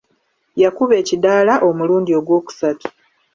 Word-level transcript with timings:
Yakuba 0.61 0.93
ekidaala 1.01 1.53
omulundi 1.69 2.11
ogw'okusatu. 2.19 2.87